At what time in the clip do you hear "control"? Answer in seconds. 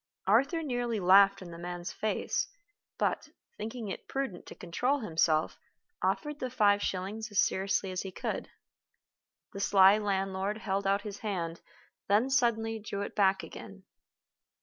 4.55-5.01